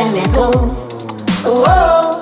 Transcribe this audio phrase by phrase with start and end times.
[0.00, 0.50] and let go.
[1.44, 2.18] Whoa.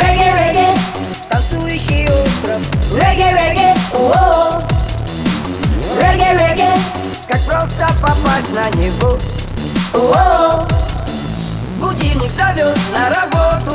[0.00, 0.68] Reggae, reggae,
[1.28, 2.62] танцующий остров.
[2.92, 4.62] Reggae, reggae, whoa.
[7.28, 9.18] Как просто попасть на него.
[9.92, 10.66] Whoa.
[11.78, 13.72] Будильник зовет на работу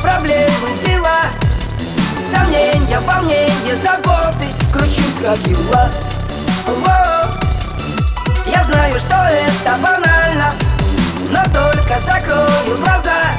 [0.00, 1.22] проблемы, дела
[2.32, 5.90] Сомнения, волнения, заботы Кручусь, как юла
[8.46, 10.52] Я знаю, что это банально
[11.30, 13.32] Но только закрою глаза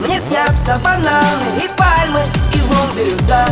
[0.00, 2.20] Мне снятся бананы и пальмы
[2.52, 3.46] И лун бирюза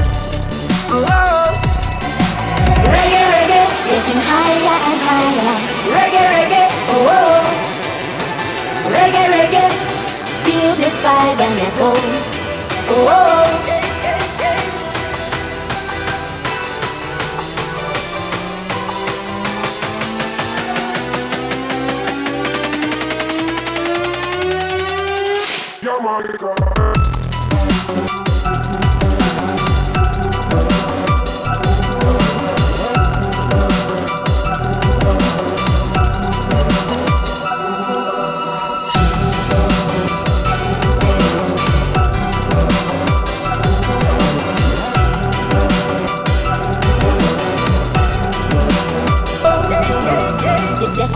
[2.84, 4.61] Регги, регги, getting high
[11.64, 11.92] Oh, go.
[12.90, 14.01] Oh, oh.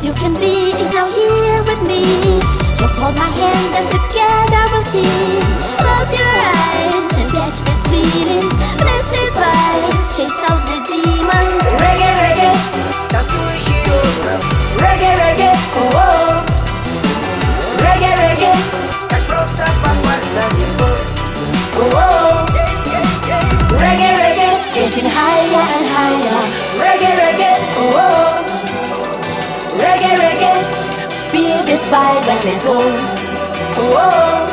[0.07, 2.01] you can be is now here with me.
[2.79, 4.06] Just hold my hand and
[31.77, 32.77] satisfied when they go.
[33.93, 34.47] Whoa.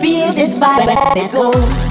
[0.00, 1.89] Feel this vibe when they go.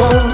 [0.00, 0.27] Oh.